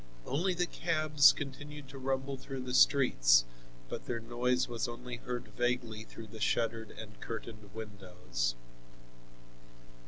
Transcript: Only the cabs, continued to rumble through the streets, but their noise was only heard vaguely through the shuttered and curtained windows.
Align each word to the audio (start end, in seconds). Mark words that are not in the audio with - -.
Only 0.25 0.55
the 0.55 0.65
cabs, 0.65 1.31
continued 1.31 1.87
to 1.89 1.99
rumble 1.99 2.35
through 2.35 2.61
the 2.61 2.73
streets, 2.73 3.45
but 3.87 4.07
their 4.07 4.19
noise 4.19 4.67
was 4.67 4.87
only 4.87 5.17
heard 5.17 5.49
vaguely 5.49 6.05
through 6.05 6.25
the 6.25 6.39
shuttered 6.41 6.89
and 6.89 7.19
curtained 7.19 7.69
windows. 7.75 8.55